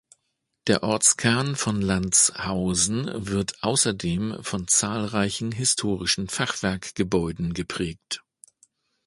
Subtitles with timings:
[0.65, 8.23] Der Ortskern von Landshausen wird außerdem von zahlreichen historischen Fachwerkgebäuden geprägt.